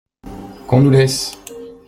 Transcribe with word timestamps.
Qu’on 0.65 0.81
nous 0.81 0.89
laisse! 0.89 1.37